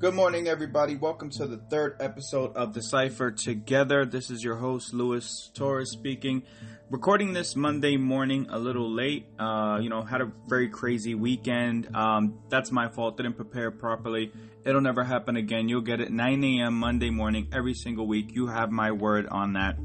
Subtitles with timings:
[0.00, 0.96] Good morning, everybody.
[0.96, 4.06] Welcome to the third episode of Decipher Together.
[4.06, 6.44] This is your host, Luis Torres, speaking.
[6.88, 9.26] Recording this Monday morning a little late.
[9.38, 11.94] Uh, you know, had a very crazy weekend.
[11.94, 13.18] Um, that's my fault.
[13.18, 14.32] Didn't prepare properly.
[14.64, 15.68] It'll never happen again.
[15.68, 16.78] You'll get it 9 a.m.
[16.78, 18.34] Monday morning every single week.
[18.34, 19.76] You have my word on that.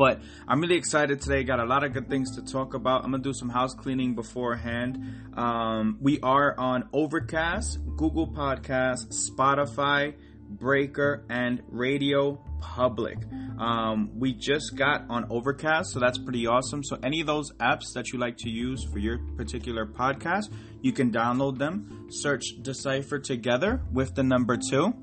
[0.00, 1.44] But I'm really excited today.
[1.44, 3.04] Got a lot of good things to talk about.
[3.04, 4.96] I'm gonna do some house cleaning beforehand.
[5.36, 10.14] Um, we are on Overcast, Google Podcasts, Spotify,
[10.48, 13.18] Breaker, and Radio Public.
[13.58, 16.82] Um, we just got on Overcast, so that's pretty awesome.
[16.82, 20.92] So any of those apps that you like to use for your particular podcast, you
[20.92, 22.06] can download them.
[22.08, 24.94] Search Decipher Together with the number two,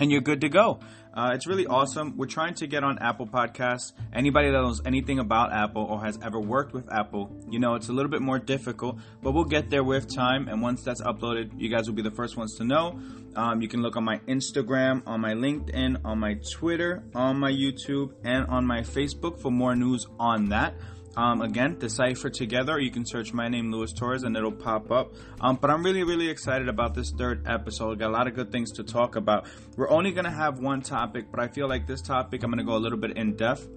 [0.00, 0.80] and you're good to go.
[1.14, 2.16] Uh, it's really awesome.
[2.16, 3.92] We're trying to get on Apple Podcasts.
[4.12, 7.88] Anybody that knows anything about Apple or has ever worked with Apple, you know it's
[7.88, 10.48] a little bit more difficult, but we'll get there with time.
[10.48, 12.98] And once that's uploaded, you guys will be the first ones to know.
[13.36, 17.52] Um, you can look on my Instagram, on my LinkedIn, on my Twitter, on my
[17.52, 20.74] YouTube, and on my Facebook for more news on that.
[21.16, 22.80] Um, again, decipher together.
[22.80, 25.14] You can search my name, Luis Torres, and it'll pop up.
[25.40, 27.98] Um, but I'm really, really excited about this third episode.
[27.98, 29.46] Got a lot of good things to talk about.
[29.76, 32.58] We're only going to have one topic, but I feel like this topic, I'm going
[32.58, 33.68] to go a little bit in depth.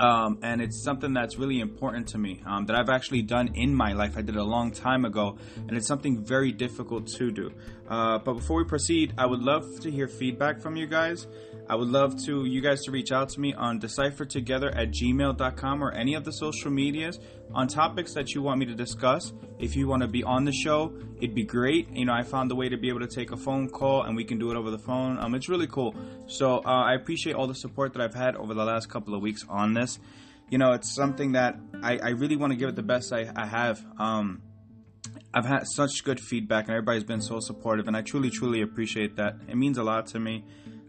[0.00, 3.74] Um, and it's something that's really important to me um, that I've actually done in
[3.74, 4.16] my life.
[4.16, 5.36] I did it a long time ago,
[5.68, 7.52] and it's something very difficult to do.
[7.86, 11.26] Uh, but before we proceed, I would love to hear feedback from you guys.
[11.70, 15.84] I would love to you guys to reach out to me on deciphertogether at gmail.com
[15.84, 17.20] or any of the social medias
[17.54, 19.32] on topics that you want me to discuss.
[19.60, 21.88] If you want to be on the show, it'd be great.
[21.92, 24.16] You know, I found a way to be able to take a phone call and
[24.16, 25.16] we can do it over the phone.
[25.20, 25.94] Um, it's really cool.
[26.26, 29.22] So uh, I appreciate all the support that I've had over the last couple of
[29.22, 30.00] weeks on this.
[30.48, 31.54] You know, it's something that
[31.84, 33.80] I, I really want to give it the best I, I have.
[33.96, 34.42] Um,
[35.32, 39.14] I've had such good feedback and everybody's been so supportive and I truly, truly appreciate
[39.18, 39.36] that.
[39.46, 40.42] It means a lot to me.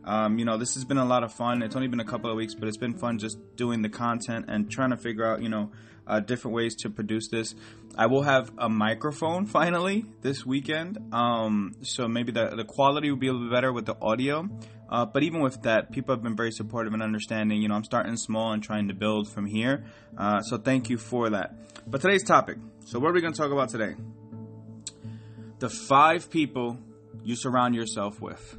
[0.03, 1.61] Um, you know, this has been a lot of fun.
[1.61, 4.45] It's only been a couple of weeks, but it's been fun just doing the content
[4.47, 5.71] and trying to figure out, you know,
[6.07, 7.55] uh, different ways to produce this.
[7.95, 13.17] I will have a microphone finally this weekend, um, so maybe the the quality will
[13.17, 14.49] be a little better with the audio.
[14.89, 17.61] Uh, but even with that, people have been very supportive and understanding.
[17.61, 19.85] You know, I'm starting small and trying to build from here.
[20.17, 21.55] Uh, so thank you for that.
[21.87, 22.57] But today's topic.
[22.85, 23.95] So what are we going to talk about today?
[25.59, 26.77] The five people
[27.23, 28.57] you surround yourself with.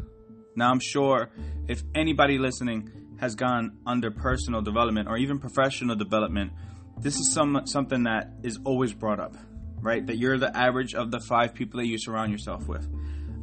[0.54, 1.30] Now, I'm sure
[1.68, 2.90] if anybody listening
[3.20, 6.52] has gone under personal development or even professional development,
[6.98, 9.34] this is some something that is always brought up,
[9.80, 10.04] right?
[10.06, 12.88] That you're the average of the five people that you surround yourself with.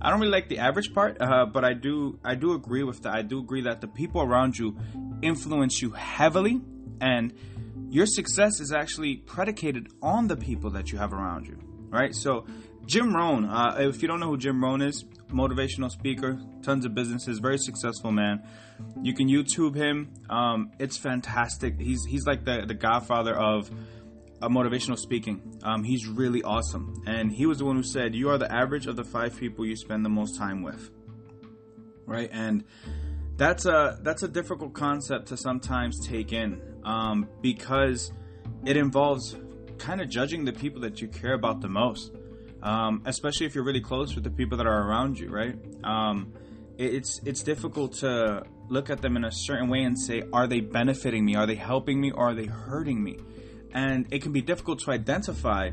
[0.01, 3.01] I don't really like the average part, uh, but I do I do agree with
[3.03, 3.13] that.
[3.13, 4.77] I do agree that the people around you
[5.21, 6.61] influence you heavily,
[7.01, 7.33] and
[7.89, 11.57] your success is actually predicated on the people that you have around you,
[11.89, 12.15] right?
[12.15, 12.45] So
[12.85, 16.93] Jim Rohn, uh, if you don't know who Jim Rohn is, motivational speaker, tons of
[16.93, 18.43] businesses, very successful man.
[19.01, 20.13] You can YouTube him.
[20.29, 21.79] Um, it's fantastic.
[21.79, 23.69] He's he's like the the godfather of
[24.41, 25.59] uh, motivational speaking.
[25.63, 28.87] Um, he's really awesome, and he was the one who said, "You are the average
[28.87, 30.89] of the five people you spend the most time with."
[32.05, 32.63] Right, and
[33.37, 38.11] that's a that's a difficult concept to sometimes take in um, because
[38.65, 39.35] it involves
[39.77, 42.11] kind of judging the people that you care about the most
[42.63, 45.55] um, especially if you're really close with the people that are around you, right?
[45.83, 46.33] Um,
[46.77, 50.61] it's it's difficult to look at them in a certain way and say, are they
[50.61, 51.35] benefiting me?
[51.35, 52.11] Are they helping me?
[52.11, 53.17] Or are they hurting me?
[53.73, 55.71] And it can be difficult to identify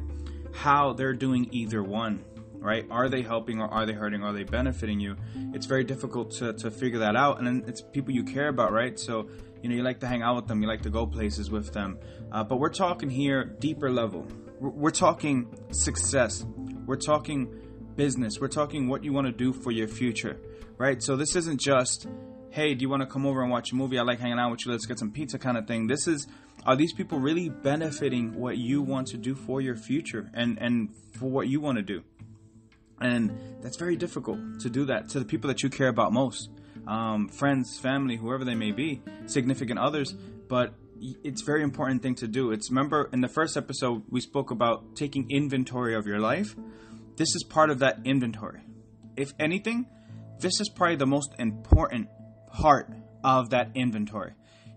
[0.53, 2.87] how they're doing either one, right?
[2.91, 4.23] Are they helping or are they hurting?
[4.23, 5.17] Or are they benefiting you?
[5.53, 7.41] It's very difficult to, to figure that out.
[7.41, 8.99] And it's people you care about, right?
[8.99, 9.29] So,
[9.63, 11.73] you know, you like to hang out with them, you like to go places with
[11.73, 11.99] them.
[12.33, 14.27] Uh, but we're talking here deeper level.
[14.59, 16.45] We're talking success.
[16.87, 17.53] We're talking
[17.97, 18.41] business.
[18.41, 20.39] We're talking what you want to do for your future,
[20.79, 21.03] right?
[21.03, 22.07] So this isn't just,
[22.51, 23.99] hey, do you want to come over and watch a movie?
[23.99, 24.73] I like hanging out with you.
[24.73, 25.89] Let's get some pizza kind of thing.
[25.89, 26.27] This is,
[26.65, 30.95] are these people really benefiting what you want to do for your future and, and
[31.13, 32.03] for what you want to do?
[33.01, 36.51] And that's very difficult to do that to the people that you care about most.
[36.87, 40.15] Um, friends, family, whoever they may be, significant others.
[40.49, 42.53] But it's very important thing to do.
[42.53, 46.54] It's remember in the first episode we spoke about taking inventory of your life.
[47.16, 48.60] This is part of that inventory.
[49.16, 49.87] If anything,
[50.41, 52.09] this is probably the most important
[52.48, 52.93] part
[53.25, 54.33] of that inventory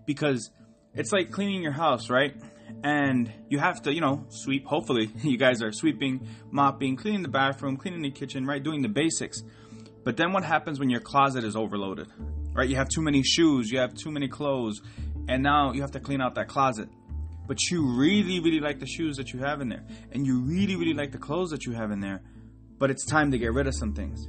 [0.06, 0.50] because
[0.94, 2.34] it's like cleaning your house, right?
[2.82, 4.64] And you have to, you know, sweep.
[4.66, 8.62] Hopefully, you guys are sweeping, mopping, cleaning the bathroom, cleaning the kitchen, right?
[8.62, 9.42] Doing the basics.
[10.04, 12.08] But then what happens when your closet is overloaded?
[12.52, 12.68] Right?
[12.68, 14.80] You have too many shoes, you have too many clothes,
[15.28, 16.88] and now you have to clean out that closet.
[17.46, 20.76] But you really, really like the shoes that you have in there, and you really,
[20.76, 22.22] really like the clothes that you have in there,
[22.78, 24.28] but it's time to get rid of some things.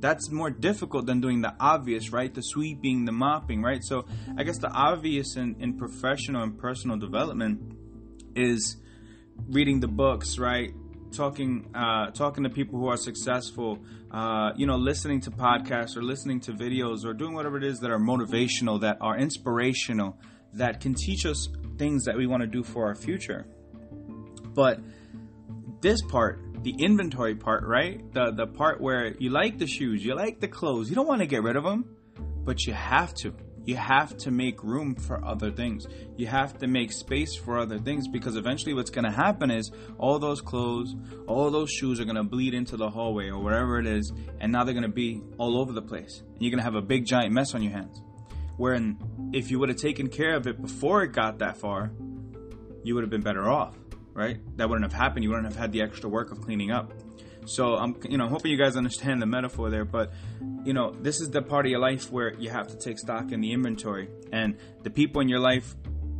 [0.00, 2.32] that's more difficult than doing the obvious, right?
[2.32, 3.82] The sweeping, the mopping, right?
[3.82, 4.04] So
[4.36, 7.76] I guess the obvious in, in professional and personal development
[8.34, 8.76] is
[9.48, 10.72] reading the books, right?
[11.12, 13.78] Talking, uh, talking to people who are successful,
[14.10, 17.80] uh, you know, listening to podcasts or listening to videos or doing whatever it is
[17.80, 20.18] that are motivational, that are inspirational,
[20.52, 23.46] that can teach us things that we want to do for our future.
[24.54, 24.80] But
[25.80, 28.12] this part, the inventory part, right?
[28.12, 31.20] The the part where you like the shoes, you like the clothes, you don't want
[31.20, 31.96] to get rid of them,
[32.44, 33.32] but you have to.
[33.68, 35.86] You have to make room for other things.
[36.16, 39.70] You have to make space for other things because eventually what's going to happen is
[39.98, 43.78] all those clothes, all those shoes are going to bleed into the hallway or wherever
[43.78, 44.10] it is,
[44.40, 46.22] and now they're going to be all over the place.
[46.32, 48.00] And you're going to have a big giant mess on your hands.
[48.56, 48.96] Wherein
[49.34, 51.92] if you would have taken care of it before it got that far,
[52.84, 53.76] you would have been better off
[54.18, 54.40] right?
[54.56, 55.22] That wouldn't have happened.
[55.22, 56.92] You wouldn't have had the extra work of cleaning up.
[57.48, 59.84] So I'm, you know, hoping you guys understand the metaphor there.
[59.84, 60.12] But,
[60.64, 63.32] you know, this is the part of your life where you have to take stock
[63.32, 65.74] in the inventory, and the people in your life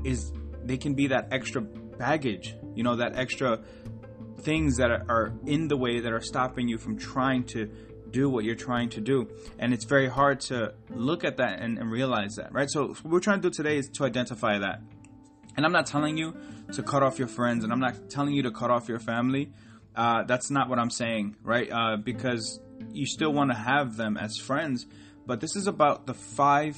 [0.04, 0.32] is
[0.64, 3.60] they can be that extra baggage, you know, that extra
[4.40, 7.70] things that are in the way that are stopping you from trying to
[8.10, 9.28] do what you're trying to do.
[9.58, 12.70] And it's very hard to look at that and, and realize that, right?
[12.70, 14.81] So what we're trying to do today is to identify that.
[15.56, 16.36] And I'm not telling you
[16.72, 19.52] to cut off your friends, and I'm not telling you to cut off your family.
[19.98, 21.68] Uh, that's not what I'm saying, right?
[21.70, 22.60] Uh, because
[22.92, 24.86] you still want to have them as friends,
[25.26, 26.76] but this is about the five,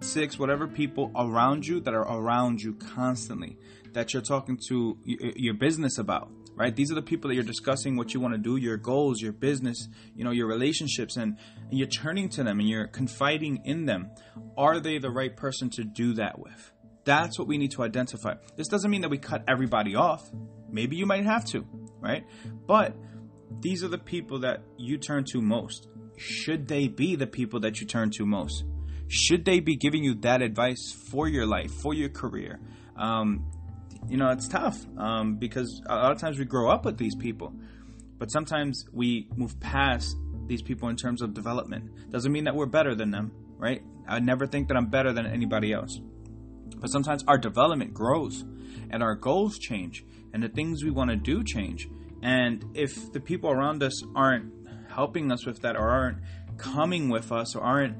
[0.00, 3.56] six, whatever people around you that are around you constantly
[3.92, 7.96] that you're talking to your business about right these are the people that you're discussing
[7.96, 11.36] what you want to do your goals your business you know your relationships and,
[11.70, 14.08] and you're turning to them and you're confiding in them
[14.56, 16.72] are they the right person to do that with
[17.04, 18.34] that's what we need to identify.
[18.56, 20.30] This doesn't mean that we cut everybody off.
[20.70, 21.66] Maybe you might have to,
[22.00, 22.24] right?
[22.66, 22.96] But
[23.60, 25.88] these are the people that you turn to most.
[26.16, 28.64] Should they be the people that you turn to most?
[29.08, 32.60] Should they be giving you that advice for your life, for your career?
[32.96, 33.50] Um,
[34.08, 37.16] you know, it's tough um, because a lot of times we grow up with these
[37.16, 37.52] people,
[38.18, 42.10] but sometimes we move past these people in terms of development.
[42.10, 43.82] Doesn't mean that we're better than them, right?
[44.06, 46.00] I never think that I'm better than anybody else.
[46.76, 48.44] But sometimes our development grows
[48.90, 51.88] and our goals change and the things we want to do change.
[52.22, 54.52] And if the people around us aren't
[54.88, 56.18] helping us with that or aren't
[56.58, 57.96] coming with us or aren't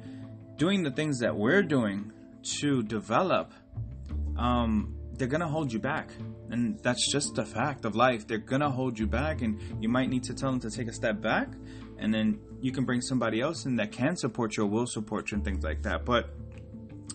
[0.59, 2.13] doing the things that we're doing
[2.61, 3.53] to develop,
[4.37, 6.11] um, they're going to hold you back.
[6.51, 8.27] And that's just the fact of life.
[8.27, 10.89] They're going to hold you back, and you might need to tell them to take
[10.89, 11.49] a step back,
[11.99, 15.31] and then you can bring somebody else in that can support you or will support
[15.31, 16.05] you and things like that.
[16.05, 16.31] But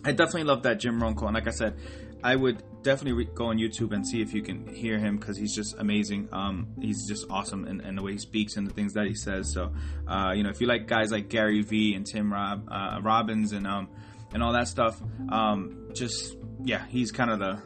[0.06, 1.24] I definitely love that Jim quote.
[1.24, 1.75] And like I said,
[2.24, 5.36] I would definitely re- go on YouTube and see if you can hear him because
[5.36, 6.30] he's just amazing.
[6.31, 9.16] Um, he's just awesome in, in, the way he speaks and the things that he
[9.16, 9.52] says.
[9.52, 9.74] So,
[10.07, 13.52] uh, you know, if you like guys like Gary Vee and Tim Rob, uh, Robbins
[13.52, 13.90] and um,
[14.31, 17.62] and all that stuff, um, just yeah, he's kind of the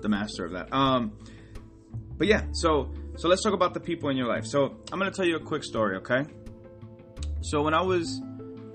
[0.00, 0.72] the master of that.
[0.72, 1.18] Um,
[2.16, 4.46] but yeah, so so let's talk about the people in your life.
[4.46, 6.24] So I'm gonna tell you a quick story, okay?
[7.42, 8.22] So when I was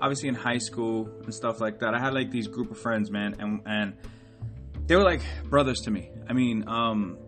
[0.00, 3.10] obviously in high school and stuff like that, I had like these group of friends,
[3.10, 3.94] man, and and
[4.86, 6.10] they were like brothers to me.
[6.28, 7.18] I mean, um,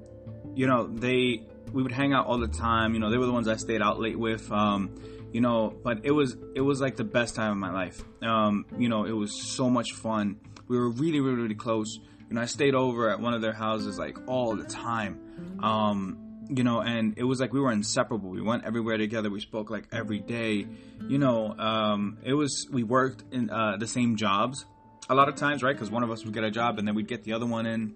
[0.55, 1.43] you know, they
[1.73, 2.95] we would hang out all the time.
[2.95, 4.51] You know, they were the ones I stayed out late with.
[4.51, 4.95] Um,
[5.33, 8.03] you know, but it was it was like the best time of my life.
[8.23, 10.41] Um, you know, it was so much fun.
[10.69, 11.99] We were really, really, really close.
[12.29, 15.59] You know, I stayed over at one of their houses like all the time.
[15.63, 18.31] Um, you know, and it was like we were inseparable.
[18.31, 19.31] We went everywhere together.
[19.31, 20.67] We spoke like every day.
[21.09, 24.65] You know, um, it was we worked in uh, the same jobs
[25.09, 25.75] a lot of times, right?
[25.75, 27.67] Because one of us would get a job and then we'd get the other one
[27.67, 27.95] in,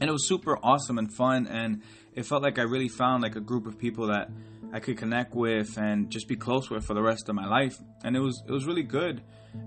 [0.00, 1.46] and it was super awesome and fun.
[1.46, 1.82] And
[2.14, 4.30] it felt like I really found like a group of people that
[4.72, 7.78] I could connect with and just be close with for the rest of my life.
[8.02, 9.22] And it was it was really good.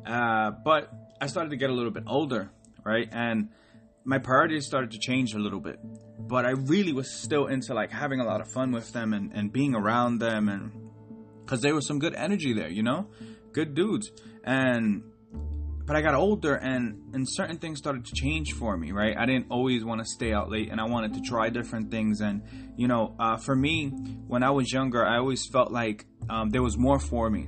[0.05, 2.51] Uh, but I started to get a little bit older,
[2.83, 3.07] right?
[3.12, 3.50] And
[4.08, 5.78] my priorities started to change a little bit
[6.28, 9.32] but I really was still into like having a lot of fun with them and,
[9.34, 10.72] and being around them and
[11.46, 13.08] because there was some good energy there, you know,
[13.54, 14.12] good dudes.
[14.44, 15.04] And
[15.86, 19.16] but I got older and and certain things started to change for me, right?
[19.18, 22.20] I didn't always want to stay out late and I wanted to try different things.
[22.20, 22.44] And
[22.76, 23.90] you know, uh, for me,
[24.28, 27.48] when I was younger, I always felt like um, there was more for me,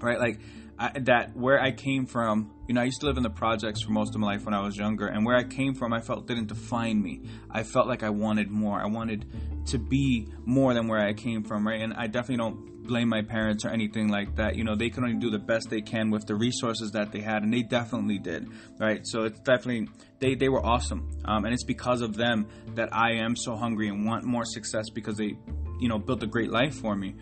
[0.00, 0.18] right?
[0.18, 0.40] Like
[0.78, 3.82] I, that where I came from, you know, I used to live in the projects
[3.82, 6.00] for most of my life when I was younger, and where I came from, I
[6.00, 7.22] felt didn't define me.
[7.50, 8.80] I felt like I wanted more.
[8.80, 9.26] I wanted
[9.66, 11.80] to be more than where I came from, right?
[11.80, 14.56] And I definitely don't blame my parents or anything like that.
[14.56, 17.20] You know, they can only do the best they can with the resources that they
[17.20, 19.00] had, and they definitely did, right?
[19.04, 19.88] So it's definitely
[20.18, 23.88] they they were awesome, um, and it's because of them that I am so hungry
[23.88, 25.36] and want more success because they,
[25.80, 27.14] you know, built a great life for me.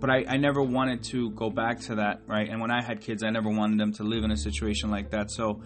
[0.00, 2.48] But I, I never wanted to go back to that, right?
[2.48, 5.10] And when I had kids, I never wanted them to live in a situation like
[5.10, 5.30] that.
[5.30, 5.62] So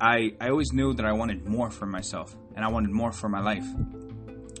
[0.00, 3.28] I, I always knew that I wanted more for myself and I wanted more for
[3.28, 3.66] my life.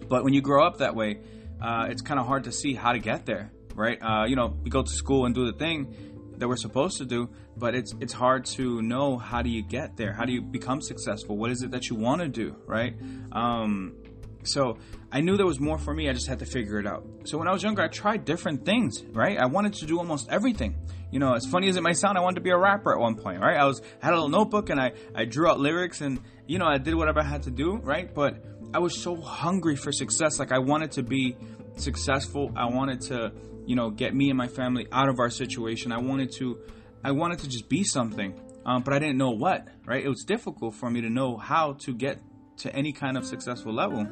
[0.08, 1.20] But when you grow up that way,
[1.60, 3.98] uh, it's kind of hard to see how to get there, right?
[4.00, 5.94] Uh, you know, we go to school and do the thing
[6.38, 9.96] that we're supposed to do, but it's it's hard to know how do you get
[9.96, 10.12] there?
[10.12, 11.36] How do you become successful?
[11.36, 12.96] What is it that you want to do, right?
[13.30, 14.01] Um,
[14.44, 14.78] so
[15.10, 16.08] I knew there was more for me.
[16.08, 17.04] I just had to figure it out.
[17.24, 19.38] So when I was younger, I tried different things, right?
[19.38, 20.76] I wanted to do almost everything.
[21.10, 22.98] You know, as funny as it might sound, I wanted to be a rapper at
[22.98, 23.56] one point, right?
[23.56, 26.58] I was I had a little notebook and I I drew out lyrics and you
[26.58, 28.12] know I did whatever I had to do, right?
[28.12, 28.42] But
[28.74, 30.38] I was so hungry for success.
[30.38, 31.36] Like I wanted to be
[31.76, 32.52] successful.
[32.56, 33.32] I wanted to,
[33.66, 35.92] you know, get me and my family out of our situation.
[35.92, 36.58] I wanted to,
[37.04, 39.68] I wanted to just be something, um, but I didn't know what.
[39.84, 40.02] Right?
[40.02, 42.20] It was difficult for me to know how to get
[42.58, 44.06] to any kind of successful level.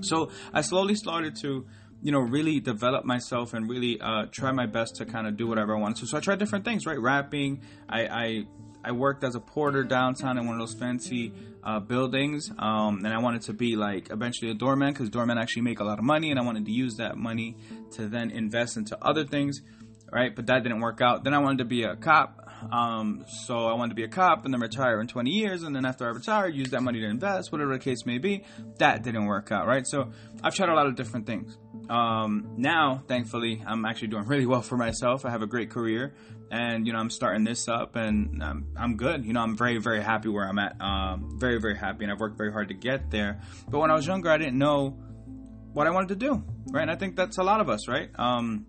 [0.00, 1.66] So I slowly started to,
[2.02, 5.46] you know, really develop myself and really uh, try my best to kind of do
[5.46, 6.06] whatever I wanted to.
[6.06, 7.00] So I tried different things, right?
[7.00, 7.62] Rapping.
[7.88, 8.46] I, I
[8.84, 11.32] I worked as a porter downtown in one of those fancy
[11.64, 15.62] uh, buildings, um, and I wanted to be like eventually a doorman because doormen actually
[15.62, 17.56] make a lot of money, and I wanted to use that money
[17.96, 19.60] to then invest into other things,
[20.12, 20.34] right?
[20.34, 21.24] But that didn't work out.
[21.24, 22.37] Then I wanted to be a cop,
[22.70, 25.74] um, so I wanted to be a cop and then retire in 20 years, and
[25.74, 28.44] then after I retired, use that money to invest, whatever the case may be.
[28.78, 29.86] That didn't work out, right?
[29.86, 30.10] So
[30.42, 31.56] I've tried a lot of different things.
[31.88, 35.24] Um, now, thankfully, I'm actually doing really well for myself.
[35.24, 36.14] I have a great career,
[36.50, 39.24] and you know, I'm starting this up, and I'm, I'm good.
[39.24, 40.80] You know, I'm very, very happy where I'm at.
[40.80, 43.40] Um, very, very happy, and I've worked very hard to get there.
[43.68, 44.98] But when I was younger, I didn't know
[45.72, 46.82] what I wanted to do, right?
[46.82, 48.10] And I think that's a lot of us, right?
[48.18, 48.66] Um,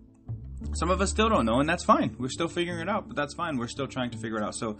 [0.74, 2.14] some of us still don't know, and that's fine.
[2.18, 3.56] We're still figuring it out, but that's fine.
[3.56, 4.54] We're still trying to figure it out.
[4.54, 4.78] So,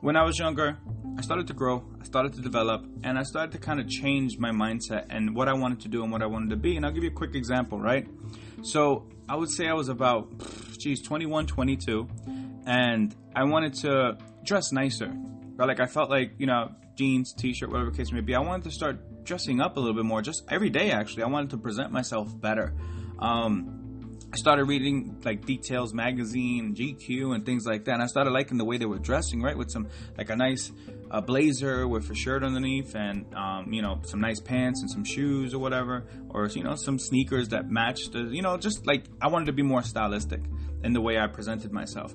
[0.00, 0.76] when I was younger,
[1.16, 4.38] I started to grow, I started to develop, and I started to kind of change
[4.38, 6.76] my mindset and what I wanted to do and what I wanted to be.
[6.76, 8.06] And I'll give you a quick example, right?
[8.62, 10.30] So, I would say I was about,
[10.78, 12.08] geez, 21, 22,
[12.66, 15.10] and I wanted to dress nicer.
[15.56, 15.66] Right?
[15.66, 18.64] Like, I felt like, you know, jeans, t shirt, whatever case may be, I wanted
[18.64, 21.22] to start dressing up a little bit more, just every day, actually.
[21.22, 22.74] I wanted to present myself better.
[23.18, 23.83] Um,
[24.34, 27.92] I started reading like Details magazine, GQ, and things like that.
[27.92, 29.86] And I started liking the way they were dressing, right, with some
[30.18, 30.72] like a nice
[31.08, 35.04] uh, blazer with a shirt underneath, and um, you know some nice pants and some
[35.04, 38.10] shoes or whatever, or you know some sneakers that matched.
[38.10, 40.40] The, you know, just like I wanted to be more stylistic
[40.82, 42.12] in the way I presented myself,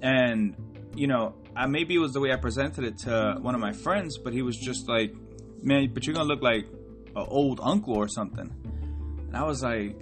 [0.00, 0.56] and
[0.94, 3.74] you know, I, maybe it was the way I presented it to one of my
[3.74, 5.14] friends, but he was just like,
[5.62, 6.64] "Man, but you're gonna look like
[7.14, 8.50] an old uncle or something,"
[9.28, 10.00] and I was like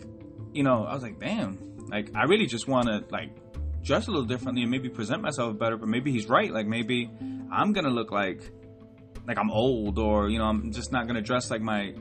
[0.52, 3.30] you know, I was like, damn, like I really just want to like
[3.82, 5.76] dress a little differently and maybe present myself better.
[5.76, 6.52] But maybe he's right.
[6.52, 7.10] Like maybe
[7.50, 8.50] I'm gonna look like
[9.26, 11.94] like I'm old, or you know, I'm just not gonna dress like my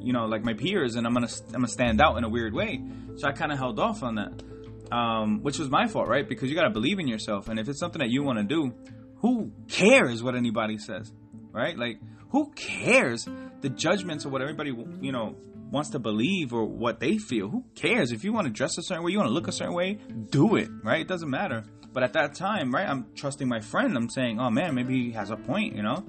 [0.00, 2.54] you know like my peers, and I'm gonna I'm gonna stand out in a weird
[2.54, 2.82] way.
[3.16, 6.28] So I kind of held off on that, um, which was my fault, right?
[6.28, 8.74] Because you gotta believe in yourself, and if it's something that you want to do,
[9.16, 11.12] who cares what anybody says,
[11.52, 11.76] right?
[11.76, 11.98] Like
[12.30, 13.26] who cares
[13.60, 15.36] the judgments of what everybody you know
[15.70, 17.48] wants to believe or what they feel.
[17.48, 18.12] Who cares?
[18.12, 19.98] If you want to dress a certain way, you want to look a certain way,
[20.30, 21.00] do it, right?
[21.00, 21.64] It doesn't matter.
[21.92, 23.96] But at that time, right, I'm trusting my friend.
[23.96, 26.04] I'm saying, oh man, maybe he has a point, you know?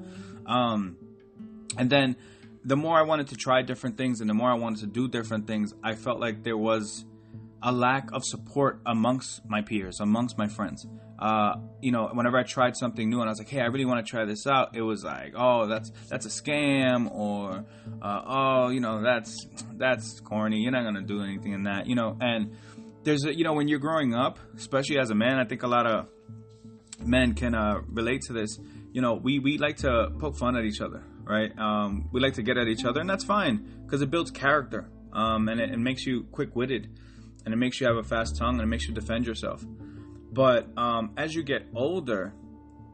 [0.45, 0.97] Um,
[1.77, 2.17] and then
[2.63, 5.07] the more I wanted to try different things and the more I wanted to do
[5.07, 7.05] different things, I felt like there was
[7.63, 10.85] a lack of support amongst my peers, amongst my friends.
[11.19, 13.85] Uh, you know, whenever I tried something new and I was like, "Hey, I really
[13.85, 17.65] want to try this out," it was like, "Oh, that's that's a scam," or
[18.01, 20.59] uh, "Oh, you know, that's that's corny.
[20.59, 22.17] You're not gonna do anything in that," you know.
[22.21, 22.55] And
[23.03, 25.67] there's a, you know, when you're growing up, especially as a man, I think a
[25.67, 26.07] lot of
[27.03, 28.59] men can uh, relate to this.
[28.91, 31.51] You know, we we like to poke fun at each other, right?
[31.57, 34.89] Um, we like to get at each other, and that's fine because it builds character
[35.17, 36.89] um, and it, it makes you quick witted
[37.45, 39.65] and it makes you have a fast tongue and it makes you defend yourself.
[40.37, 42.31] But um, as you get older,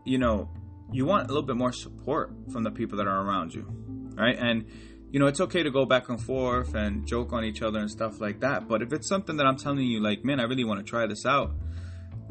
[0.06, 0.50] you know,
[0.94, 3.66] you want a little bit more support from the people that are around you,
[4.16, 4.38] right?
[4.40, 4.66] And
[5.12, 7.92] you know, it's okay to go back and forth and joke on each other and
[7.92, 8.70] stuff like that.
[8.70, 11.06] But if it's something that I'm telling you, like, man, I really want to try
[11.06, 11.52] this out,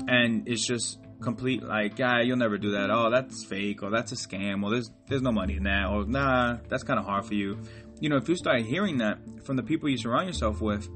[0.08, 2.90] and it's just complete like, yeah, you'll never do that.
[2.90, 6.06] Oh, that's fake, or that's a scam, or there's there's no money in that, or
[6.06, 7.58] nah, that's kind of hard for you.
[8.00, 10.88] You know, if you start hearing that from the people you surround yourself with,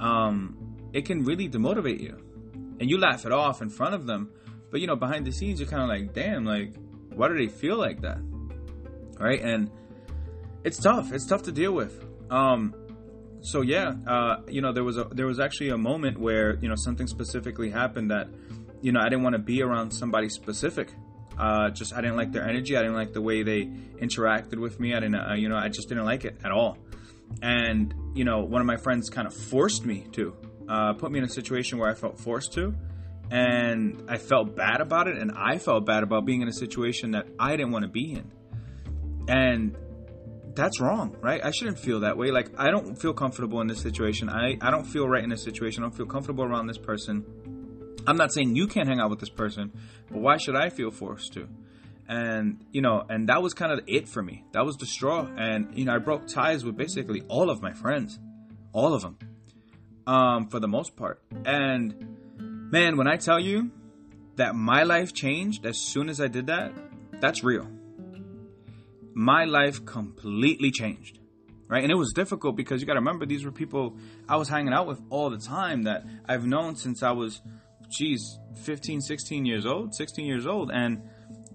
[0.00, 2.33] um, it can really demotivate you.
[2.80, 4.30] And you laugh it off in front of them,
[4.70, 6.74] but you know, behind the scenes, you're kind of like, damn, like,
[7.14, 8.18] why do they feel like that?
[9.18, 9.40] Right?
[9.40, 9.70] And
[10.64, 11.12] it's tough.
[11.12, 12.04] It's tough to deal with.
[12.30, 12.74] Um,
[13.44, 16.68] so yeah, uh, you know, there was a there was actually a moment where you
[16.68, 18.28] know something specifically happened that
[18.80, 20.88] you know I didn't want to be around somebody specific.
[21.38, 22.76] Uh, just I didn't like their energy.
[22.76, 23.64] I didn't like the way they
[24.00, 24.94] interacted with me.
[24.94, 26.78] I didn't, uh, you know, I just didn't like it at all.
[27.42, 30.34] And you know, one of my friends kind of forced me to
[30.68, 32.74] uh, put me in a situation where I felt forced to,
[33.30, 37.12] and I felt bad about it, and I felt bad about being in a situation
[37.12, 38.30] that I didn't want to be in,
[39.28, 39.76] and
[40.54, 41.44] that's wrong, right?
[41.44, 42.30] I shouldn't feel that way.
[42.30, 44.28] Like I don't feel comfortable in this situation.
[44.28, 45.82] I I don't feel right in this situation.
[45.82, 47.24] I don't feel comfortable around this person.
[48.06, 49.72] I'm not saying you can't hang out with this person,
[50.10, 51.48] but why should I feel forced to?
[52.06, 54.44] And you know, and that was kind of it for me.
[54.52, 57.72] That was the straw, and you know, I broke ties with basically all of my
[57.72, 58.18] friends,
[58.72, 59.18] all of them,
[60.06, 61.22] um, for the most part.
[61.44, 62.16] And
[62.70, 63.70] man, when I tell you
[64.36, 66.72] that my life changed as soon as I did that,
[67.20, 67.68] that's real.
[69.14, 71.20] My life completely changed
[71.68, 71.82] right?
[71.82, 73.96] And it was difficult because you got to remember these were people
[74.28, 77.40] I was hanging out with all the time that I've known since I was,
[77.90, 80.70] geez, 15, 16 years old, 16 years old.
[80.72, 81.02] And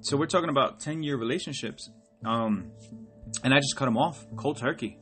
[0.01, 1.89] so we're talking about 10 year relationships.
[2.25, 2.71] Um,
[3.43, 4.97] and I just cut them off cold turkey.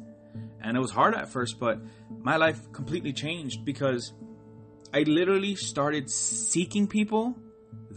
[0.62, 1.80] And it was hard at first, but
[2.20, 4.14] my life completely changed because
[4.94, 7.38] I literally started seeking people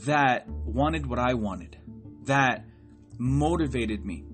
[0.06, 1.78] that wanted what I wanted,
[2.24, 2.64] that
[3.18, 4.24] motivated me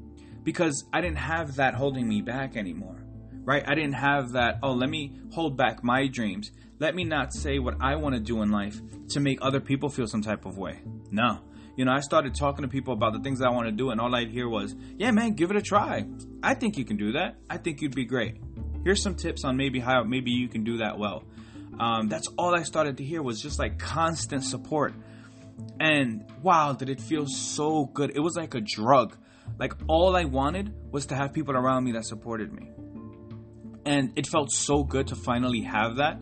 [0.42, 3.04] because I didn't have that holding me back anymore,
[3.44, 3.64] right?
[3.66, 6.52] I didn't have that, oh, let me hold back my dreams.
[6.78, 8.80] Let me not say what I want to do in life
[9.10, 10.80] to make other people feel some type of way.
[11.10, 11.40] No.
[11.76, 14.00] You know, I started talking to people about the things I want to do, and
[14.00, 16.06] all I'd hear was, yeah, man, give it a try.
[16.46, 17.34] I think you can do that.
[17.50, 18.36] I think you'd be great.
[18.84, 21.24] Here's some tips on maybe how maybe you can do that well.
[21.80, 24.94] Um, that's all I started to hear was just like constant support.
[25.80, 28.12] And wow, did it feel so good.
[28.14, 29.16] It was like a drug.
[29.58, 32.70] Like all I wanted was to have people around me that supported me.
[33.84, 36.20] And it felt so good to finally have that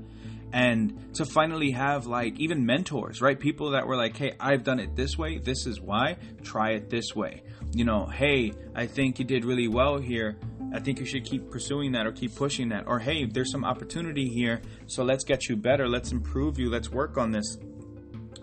[0.54, 3.38] and to finally have like even mentors, right?
[3.38, 5.38] People that were like, "Hey, I've done it this way.
[5.38, 6.16] This is why.
[6.44, 7.42] Try it this way."
[7.73, 10.38] You know, "Hey, I think you did really well here.
[10.73, 13.64] I think you should keep pursuing that or keep pushing that." Or, "Hey, there's some
[13.64, 15.88] opportunity here, so let's get you better.
[15.88, 16.70] Let's improve you.
[16.70, 17.58] Let's work on this."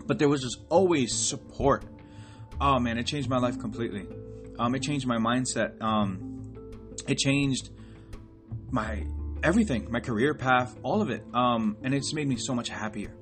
[0.06, 1.86] But there was just always support.
[2.60, 4.06] Oh man, it changed my life completely.
[4.60, 5.82] Um, it changed my mindset.
[5.82, 6.41] Um,
[7.08, 7.69] it changed
[8.69, 9.06] my
[9.43, 11.23] everything, my career path, all of it.
[11.34, 13.13] Um, and it's made me so much happier.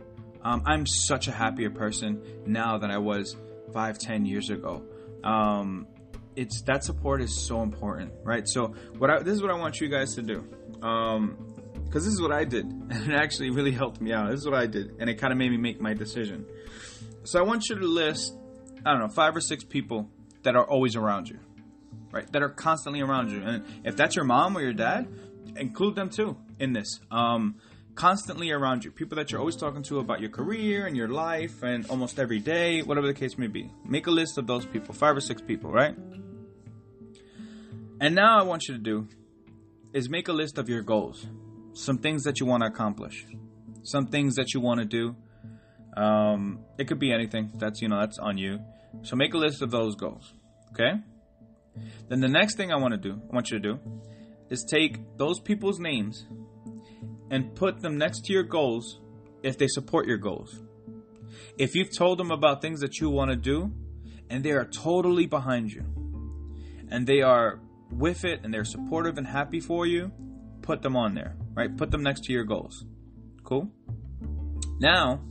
[0.43, 3.35] Um, I'm such a happier person now than I was
[3.73, 4.83] five, ten years ago.
[5.23, 5.87] Um,
[6.35, 8.47] it's that support is so important, right?
[8.47, 11.37] So what I, this is what I want you guys to do, because um,
[11.91, 14.29] this is what I did, and it actually really helped me out.
[14.29, 16.45] This is what I did, and it kind of made me make my decision.
[17.23, 18.33] So I want you to list,
[18.85, 20.09] I don't know, five or six people
[20.43, 21.39] that are always around you,
[22.11, 22.31] right?
[22.31, 25.09] That are constantly around you, and if that's your mom or your dad,
[25.55, 26.99] include them too in this.
[27.11, 27.55] Um,
[27.95, 31.63] constantly around you, people that you're always talking to about your career and your life
[31.63, 33.69] and almost every day, whatever the case may be.
[33.83, 35.95] Make a list of those people, five or six people, right?
[38.01, 39.07] And now I want you to do
[39.93, 41.25] is make a list of your goals,
[41.73, 43.25] some things that you want to accomplish,
[43.83, 45.15] some things that you want to do.
[45.97, 47.51] Um, it could be anything.
[47.55, 48.59] That's you know that's on you.
[49.01, 50.33] So make a list of those goals.
[50.71, 51.01] Okay.
[52.07, 53.79] Then the next thing I want to do, I want you to do,
[54.49, 56.27] is take those people's names
[57.29, 58.99] and put them next to your goals
[59.43, 60.59] if they support your goals.
[61.57, 63.71] If you've told them about things that you want to do
[64.29, 65.83] and they are totally behind you
[66.89, 67.59] and they are
[67.91, 70.11] with it and they're supportive and happy for you,
[70.61, 71.75] put them on there, right?
[71.75, 72.85] Put them next to your goals.
[73.43, 73.69] Cool?
[74.79, 75.21] Now,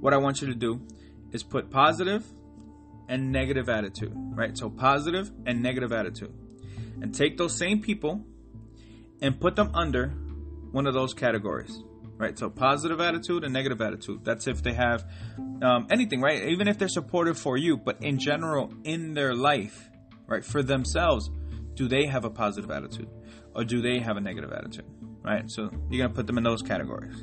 [0.00, 0.80] what I want you to do
[1.32, 2.24] is put positive
[3.08, 4.56] and negative attitude, right?
[4.56, 6.32] So positive and negative attitude.
[7.00, 8.24] And take those same people
[9.24, 10.08] and put them under
[10.70, 11.82] one of those categories
[12.16, 12.38] right?
[12.38, 14.24] So positive attitude and negative attitude.
[14.24, 15.04] That's if they have
[15.62, 16.44] um, anything right?
[16.44, 19.90] Even if they're supportive for you but in general in their life
[20.26, 21.30] right for themselves
[21.74, 23.08] do they have a positive attitude
[23.54, 24.86] or do they have a negative attitude
[25.22, 25.50] right?
[25.50, 27.16] So you're going to put them in those categories.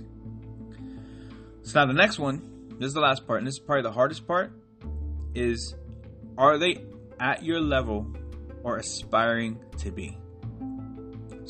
[1.63, 3.91] So now the next one this is the last part and this is probably the
[3.91, 4.51] hardest part
[5.35, 5.75] is
[6.37, 6.83] are they
[7.19, 8.07] at your level
[8.63, 10.17] or aspiring to be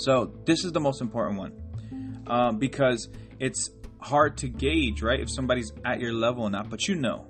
[0.01, 3.09] so this is the most important one um, because
[3.39, 5.19] it's hard to gauge, right?
[5.19, 7.27] If somebody's at your level or not, but you know,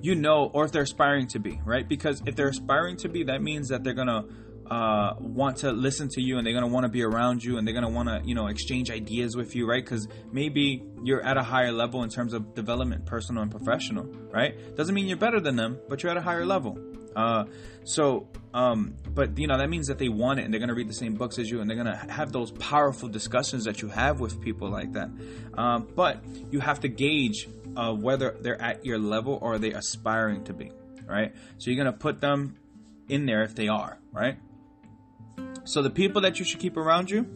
[0.00, 1.88] you know, or if they're aspiring to be, right?
[1.88, 4.24] Because if they're aspiring to be, that means that they're gonna
[4.70, 7.66] uh, want to listen to you and they're gonna want to be around you and
[7.66, 9.84] they're gonna want to, you know, exchange ideas with you, right?
[9.84, 14.76] Because maybe you're at a higher level in terms of development, personal and professional, right?
[14.76, 16.78] Doesn't mean you're better than them, but you're at a higher level.
[17.16, 17.46] Uh,
[17.84, 20.88] so, um, but you know that means that they want it, and they're gonna read
[20.88, 24.20] the same books as you, and they're gonna have those powerful discussions that you have
[24.20, 25.08] with people like that.
[25.56, 29.72] Um, but you have to gauge uh, whether they're at your level or are they
[29.72, 30.72] aspiring to be,
[31.06, 31.34] right?
[31.56, 32.56] So you're gonna put them
[33.08, 34.36] in there if they are, right?
[35.64, 37.26] So the people that you should keep around you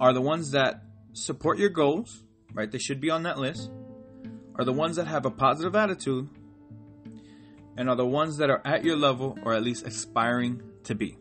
[0.00, 2.22] are the ones that support your goals,
[2.54, 2.70] right?
[2.70, 3.70] They should be on that list,
[4.56, 6.28] are the ones that have a positive attitude
[7.80, 11.16] and are the ones that are at your level or at least aspiring to be.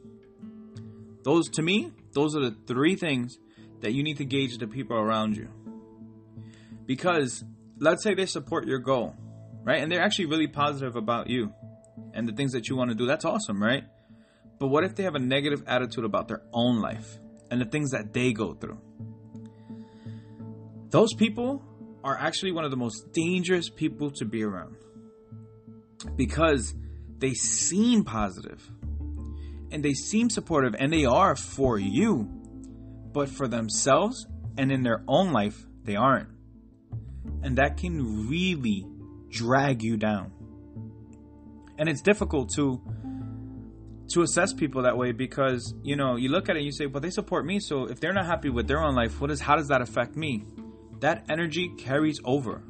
[1.24, 3.40] Those, to me, those are the three things
[3.80, 5.48] that you need to gauge the people around you.
[6.86, 7.46] Because
[7.78, 9.16] let's say they support your goal,
[9.64, 9.82] right?
[9.82, 11.54] And they're actually really positive about you
[12.14, 13.06] and the things that you want to do.
[13.06, 13.86] That's awesome, right?
[14.60, 17.20] But what if they have a negative attitude about their own life
[17.50, 18.82] and the things that they go through?
[20.90, 21.64] Those people
[22.04, 24.76] are actually one of the most dangerous people to be around
[26.16, 26.74] because
[27.18, 28.70] they seem positive
[29.72, 32.28] and they seem supportive and they are for you,
[33.14, 34.26] but for themselves
[34.58, 36.30] and in their own life, they aren't.
[37.44, 38.86] And that can really
[39.30, 40.32] drag you down.
[41.78, 42.82] And it's difficult to
[44.10, 46.88] to assess people that way because you know you look at it and you say
[46.88, 49.40] well they support me so if they're not happy with their own life what is
[49.40, 50.44] how does that affect me
[51.00, 52.64] that energy carries over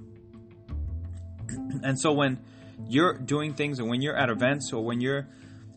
[1.81, 2.37] and so when
[2.87, 5.27] you're doing things and when you're at events or when you're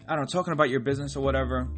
[0.09, 1.69] i don't know talking about your business or whatever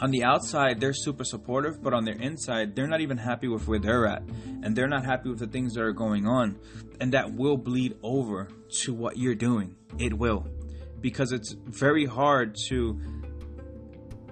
[0.00, 3.66] on the outside they're super supportive but on their inside they're not even happy with
[3.66, 4.22] where they're at.
[4.62, 6.58] And they're not happy with the things that are going on.
[7.00, 8.48] And that will bleed over
[8.82, 9.76] to what you're doing.
[9.98, 10.46] It will.
[11.00, 13.00] Because it's very hard to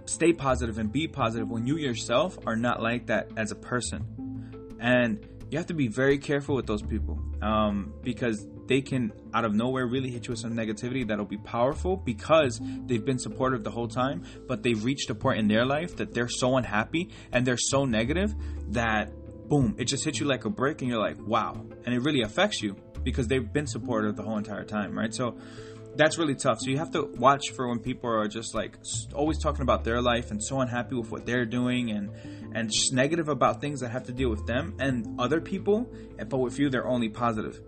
[0.07, 4.77] stay positive and be positive when you yourself are not like that as a person.
[4.81, 9.45] And you have to be very careful with those people um, because they can, out
[9.45, 13.65] of nowhere, really hit you with some negativity that'll be powerful because they've been supportive
[13.65, 17.11] the whole time, but they've reached a point in their life that they're so unhappy
[17.33, 18.35] and they're so negative
[18.73, 19.13] that
[19.49, 21.65] boom, it just hits you like a brick and you're like, wow.
[21.85, 25.13] And it really affects you because they've been supportive the whole entire time, right?
[25.13, 25.37] So,
[25.97, 26.59] that's really tough.
[26.61, 28.79] So you have to watch for when people are just like
[29.15, 32.11] always talking about their life and so unhappy with what they're doing and
[32.55, 35.89] and just negative about things that have to deal with them and other people.
[36.19, 37.61] Eh, but with you, they're only positive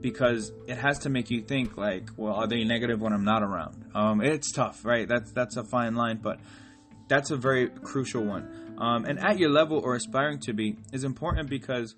[0.00, 3.42] because it has to make you think like, well, are they negative when I'm not
[3.42, 3.84] around?
[3.94, 5.06] Um, it's tough, right?
[5.06, 6.38] That's that's a fine line, but
[7.08, 8.76] that's a very crucial one.
[8.78, 11.94] Um, and at your level or aspiring to be is important because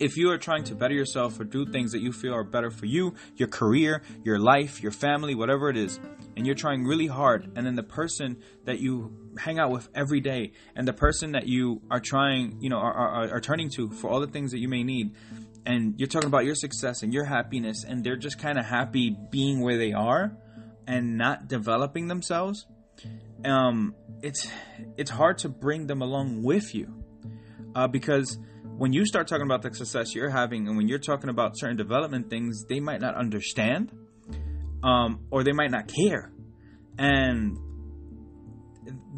[0.00, 2.70] if you are trying to better yourself or do things that you feel are better
[2.70, 6.00] for you, your career, your life, your family, whatever it is,
[6.36, 10.20] and you're trying really hard, and then the person that you hang out with every
[10.20, 13.90] day, and the person that you are trying, you know, are, are, are turning to
[13.90, 15.14] for all the things that you may need,
[15.66, 19.16] and you're talking about your success and your happiness, and they're just kind of happy
[19.30, 20.36] being where they are
[20.86, 22.66] and not developing themselves,
[23.44, 24.48] um, it's
[24.96, 27.04] it's hard to bring them along with you,
[27.74, 28.38] uh, because
[28.76, 31.76] when you start talking about the success you're having and when you're talking about certain
[31.76, 33.92] development things, they might not understand
[34.82, 36.32] um, or they might not care.
[36.98, 37.58] And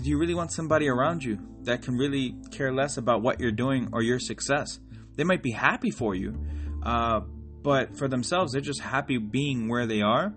[0.03, 3.53] do you really want somebody around you that can really care less about what you're
[3.53, 4.81] doing or your success?
[5.17, 6.39] They might be happy for you,
[6.83, 7.21] uh,
[7.63, 10.35] but for themselves, they're just happy being where they are.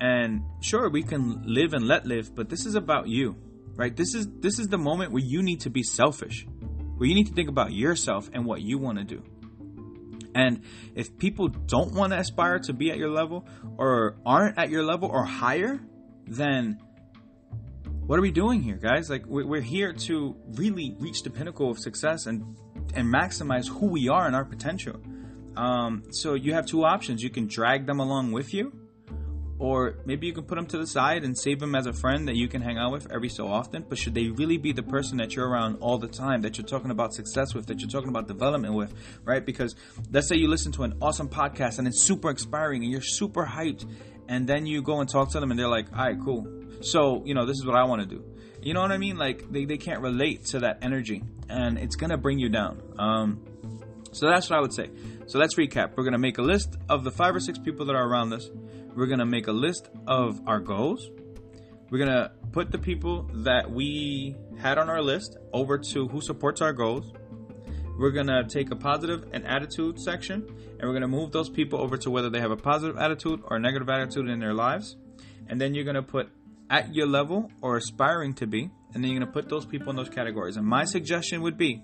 [0.00, 3.36] And sure, we can live and let live, but this is about you,
[3.76, 3.94] right?
[3.94, 6.46] This is this is the moment where you need to be selfish
[7.00, 9.22] where you need to think about yourself and what you want to do.
[10.34, 14.68] And if people don't want to aspire to be at your level or aren't at
[14.68, 15.80] your level or higher,
[16.26, 16.78] then
[18.04, 19.08] what are we doing here, guys?
[19.08, 22.54] Like we're here to really reach the pinnacle of success and
[22.94, 25.00] and maximize who we are and our potential.
[25.56, 28.72] Um, so you have two options: you can drag them along with you,
[29.58, 32.28] or maybe you can put them to the side and save them as a friend
[32.28, 33.84] that you can hang out with every so often.
[33.88, 36.66] But should they really be the person that you're around all the time, that you're
[36.66, 39.44] talking about success with, that you're talking about development with, right?
[39.44, 39.74] Because
[40.10, 43.44] let's say you listen to an awesome podcast and it's super inspiring and you're super
[43.44, 43.84] hyped,
[44.28, 46.46] and then you go and talk to them and they're like, all right, cool.
[46.80, 48.24] So, you know, this is what I want to do.
[48.62, 49.16] You know what I mean?
[49.16, 52.82] Like, they, they can't relate to that energy and it's to bring you down.
[52.98, 53.44] Um,
[54.12, 54.90] so that's what I would say.
[55.26, 55.96] So let's recap.
[55.96, 58.50] We're to make a list of the five or six people that are around us
[58.94, 61.10] we're to make a list of our goals.
[61.90, 66.60] We're to put the people that we had on our list over to who supports
[66.60, 67.12] our goals.
[67.98, 70.46] We're to take a positive and attitude section
[70.78, 73.56] and we're to move those people over to whether they have a positive attitude or
[73.56, 74.96] a negative attitude in their lives.
[75.48, 76.30] And then you're to put
[76.70, 78.70] at your level or aspiring to be.
[78.94, 80.56] And then you're going to put those people in those categories.
[80.56, 81.82] And my suggestion would be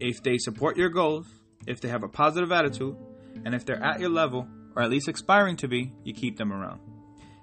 [0.00, 1.26] if they support your goals,
[1.66, 2.96] if they have a positive attitude,
[3.44, 6.52] and if they're at your level, or at least aspiring to be, you keep them
[6.52, 6.80] around.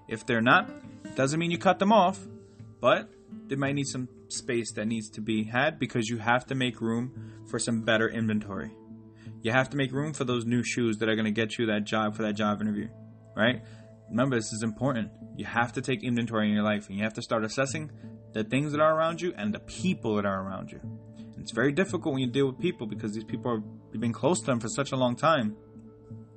[0.08, 0.70] If they're not,
[1.16, 2.20] doesn't mean you cut them off,
[2.82, 3.10] but
[3.48, 6.82] they might need some space that needs to be had because you have to make
[6.82, 8.72] room for some better inventory.
[9.42, 11.68] You have to make room for those new shoes that are going to get you
[11.68, 12.90] that job for that job interview,
[13.36, 13.62] right?
[14.12, 15.10] Remember, this is important.
[15.38, 17.90] You have to take inventory in your life and you have to start assessing
[18.34, 20.82] the things that are around you and the people that are around you.
[21.40, 24.40] It's very difficult when you deal with people because these people are you've been close
[24.42, 25.56] to them for such a long time.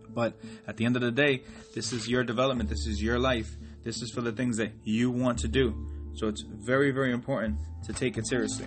[0.08, 1.42] But at the end of the day,
[1.74, 2.70] this is your development.
[2.70, 3.56] This is your life.
[3.82, 5.74] This is for the things that you want to do.
[6.14, 8.66] So it's very, very important to take it seriously.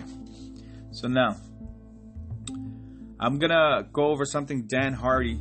[0.92, 1.36] So now,
[3.18, 5.40] I'm gonna go over something Dan Hardy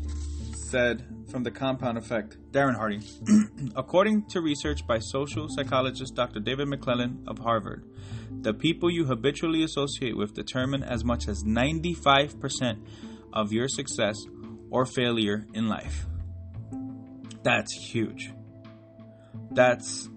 [0.69, 2.37] said from the compound effect.
[2.51, 3.01] Darren Hardy.
[3.75, 6.39] According to research by social psychologist Dr.
[6.39, 7.83] David McClelland of Harvard,
[8.41, 12.81] the people you habitually associate with determine as much as 95%
[13.33, 14.17] of your success
[14.69, 16.05] or failure in life.
[17.43, 18.33] That's huge.
[19.51, 20.09] That's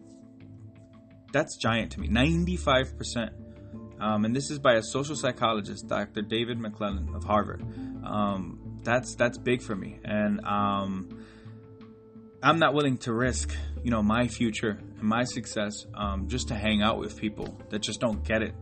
[1.32, 2.08] that's giant to me.
[2.08, 3.30] 95%.
[4.00, 6.22] Um, and this is by a social psychologist, Dr.
[6.22, 7.62] David McClelland of Harvard.
[8.04, 11.24] Um, that's that's big for me, and um,
[12.42, 16.54] I'm not willing to risk, you know, my future and my success um, just to
[16.54, 18.54] hang out with people that just don't get it.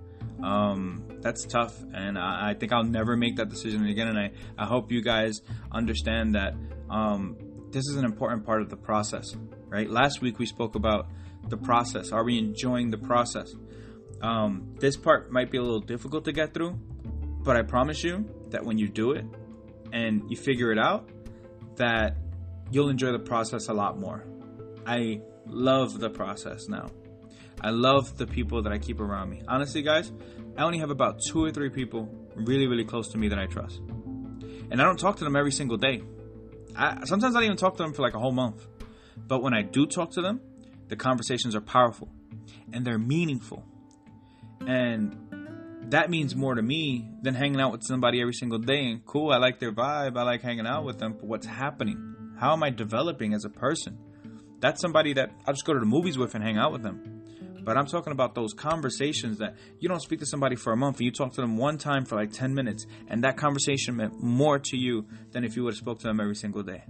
[0.42, 4.09] Um, that's tough, and I, I, think I'll never make that decision again.
[4.09, 5.40] And I, I hope you guys
[5.72, 6.54] understand that
[6.90, 7.37] um,
[7.70, 9.37] this is an important part of the process,
[9.68, 9.88] right?
[9.88, 11.09] Last week we spoke about
[11.48, 12.12] the process.
[12.12, 13.52] Are we enjoying the process?
[14.22, 16.78] Um, this part might be a little difficult to get through,
[17.44, 19.24] but I promise you that when you do it
[19.92, 21.09] and you figure it out,
[21.77, 22.16] that
[22.70, 24.24] you'll enjoy the process a lot more.
[24.87, 26.90] I love the process now.
[27.61, 29.42] I love the people that I keep around me.
[29.48, 30.12] Honestly, guys,
[30.57, 33.46] I only have about two or three people really, really close to me that I
[33.46, 33.81] trust.
[34.70, 36.03] And I don't talk to them every single day.
[36.77, 38.66] I, sometimes I don't even talk to them for like a whole month.
[39.16, 40.40] But when I do talk to them,
[40.88, 42.09] the conversations are powerful
[42.72, 43.64] and they're meaningful.
[44.66, 45.16] And
[45.90, 48.90] that means more to me than hanging out with somebody every single day.
[48.90, 52.35] And cool, I like their vibe, I like hanging out with them, but what's happening?
[52.38, 53.98] How am I developing as a person?
[54.61, 57.22] That's somebody that I'll just go to the movies with and hang out with them.
[57.64, 60.98] But I'm talking about those conversations that you don't speak to somebody for a month
[60.98, 64.22] and you talk to them one time for like 10 minutes and that conversation meant
[64.22, 66.85] more to you than if you would have spoke to them every single day.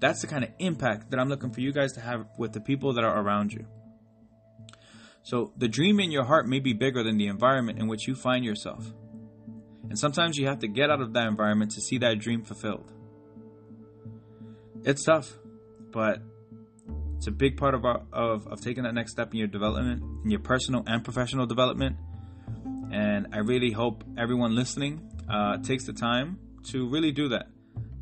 [0.00, 2.60] That's the kind of impact that I'm looking for you guys to have with the
[2.60, 3.66] people that are around you.
[5.22, 8.14] So the dream in your heart may be bigger than the environment in which you
[8.14, 8.92] find yourself.
[9.88, 12.92] And sometimes you have to get out of that environment to see that dream fulfilled.
[14.84, 15.38] It's tough,
[15.92, 16.22] but
[17.16, 20.02] it's a big part of, our, of, of taking that next step in your development,
[20.24, 21.96] in your personal and professional development.
[22.90, 26.38] And I really hope everyone listening uh, takes the time
[26.70, 27.46] to really do that.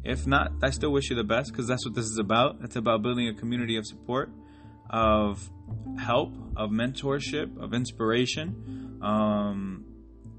[0.04, 2.59] If not, I still wish you the best because that's what this is about.
[2.62, 4.30] It's about building a community of support,
[4.90, 5.48] of
[5.98, 8.98] help, of mentorship, of inspiration.
[9.00, 9.85] Um,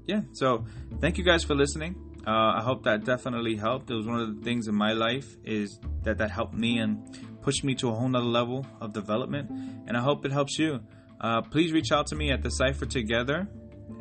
[0.06, 0.66] yeah, so
[1.00, 1.96] thank you guys for listening.
[2.26, 3.90] Uh, I hope that definitely helped.
[3.90, 7.40] It was one of the things in my life is that that helped me and
[7.40, 9.50] pushed me to a whole nother level of development.
[9.88, 10.80] And I hope it helps you.
[11.20, 13.48] Uh, please reach out to me at Decipher Together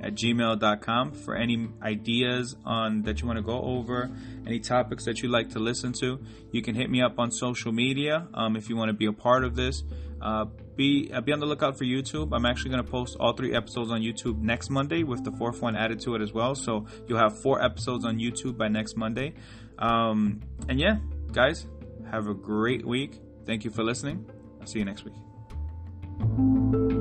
[0.02, 4.10] at gmail.com for any ideas on that you want to go over,
[4.46, 6.20] any topics that you'd like to listen to.
[6.52, 9.14] You can hit me up on social media um, if you want to be a
[9.14, 9.84] part of this.
[10.22, 12.30] Uh, be uh, be on the lookout for YouTube.
[12.36, 15.62] I'm actually going to post all three episodes on YouTube next Monday with the fourth
[15.62, 16.56] one added to it as well.
[16.56, 19.34] So you'll have four episodes on YouTube by next Monday.
[19.80, 20.98] Um, and yeah,
[21.32, 21.66] guys,
[22.12, 23.20] have a great week.
[23.46, 24.26] Thank you for listening.
[24.60, 27.01] I'll see you next week.